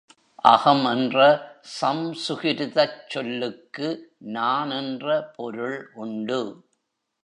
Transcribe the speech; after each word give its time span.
அகம் 0.43 0.85
என்ற 0.85 1.17
சம்சுகிருதச் 1.81 2.97
சொல்லுக்கு 3.07 4.17
நான் 4.19 4.71
என்ற 4.71 5.31
பொருள் 5.35 5.91
உண்டு. 5.93 6.65